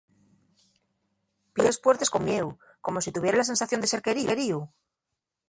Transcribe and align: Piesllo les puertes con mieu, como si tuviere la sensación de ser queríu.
Piesllo 1.53 1.67
les 1.67 1.79
puertes 1.83 2.11
con 2.13 2.21
mieu, 2.29 2.47
como 2.85 3.01
si 3.03 3.13
tuviere 3.15 3.39
la 3.41 3.49
sensación 3.51 3.81
de 3.81 3.91
ser 3.91 4.01
queríu. 4.05 4.59